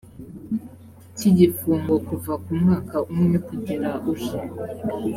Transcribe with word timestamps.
cy 1.17 1.23
igifungo 1.31 1.93
kuva 2.07 2.33
ku 2.43 2.51
mwaka 2.59 2.97
umwe 3.13 3.35
kugera 3.47 3.89
uje 4.11 4.37